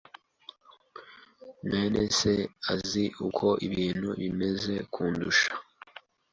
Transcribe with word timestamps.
mwene 1.65 2.01
se 2.17 2.33
azi 2.73 3.03
uko 3.27 3.47
ibintu 3.67 4.09
bimeze 4.21 4.73
kundusha. 4.93 5.51